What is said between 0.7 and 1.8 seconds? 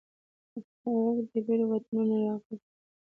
هلک د لیرو